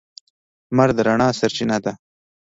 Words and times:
•لمر 0.69 0.89
د 0.95 0.99
رڼا 1.07 1.27
سرچینه 1.39 1.77
ده. 1.83 1.93